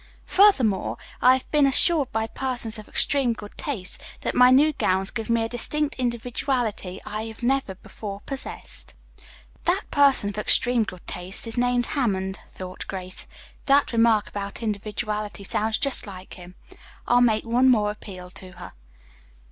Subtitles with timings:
[0.25, 5.11] "Furthermore, I have been assured by persons of extreme good taste that my new gowns
[5.11, 8.95] give me a distinct individuality I have never before possessed."
[9.65, 13.27] "That person of extreme good taste is named Hammond," thought Grace.
[13.67, 16.55] "That remark about 'individuality' sounds just like him.
[17.07, 18.73] I'll make one more appeal to her."